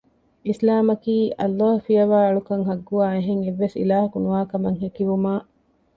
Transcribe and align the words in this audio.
އިސްލާމަކީ، 0.47 1.15
ﷲ 1.43 1.69
ފިޔަވައި 1.85 2.25
އަޅުކަން 2.27 2.63
ޙައްޤުވާ 2.67 3.05
އެހެން 3.15 3.41
އެއްވެސް 3.45 3.77
އިލާހަކު 3.79 4.17
ނުވާ 4.23 4.41
ކަމަށް 4.51 4.79
ހެކިވުމާއި 4.83 5.43